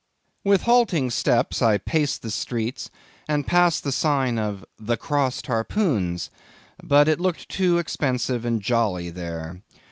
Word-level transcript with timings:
With 0.43 0.63
halting 0.63 1.11
steps 1.11 1.61
I 1.61 1.77
paced 1.77 2.23
the 2.23 2.31
streets, 2.31 2.89
and 3.29 3.45
passed 3.45 3.83
the 3.83 3.91
sign 3.91 4.39
of 4.39 4.65
"The 4.79 4.97
Crossed 4.97 5.45
Harpoons"—but 5.45 7.07
it 7.07 7.19
looked 7.19 7.47
too 7.49 7.77
expensive 7.77 8.43
and 8.43 8.63
jolly 8.63 9.11
there. 9.11 9.61